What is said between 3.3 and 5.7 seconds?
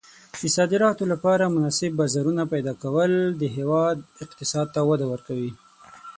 د هېواد اقتصاد ته وده ورکوي.